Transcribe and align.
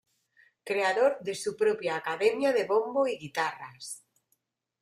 Creador 0.69 1.19
de 1.21 1.35
su 1.35 1.55
propia 1.55 1.95
academia 1.95 2.53
de 2.53 2.65
bombo 2.65 3.05
y 3.05 3.19
guitarras. 3.19 4.03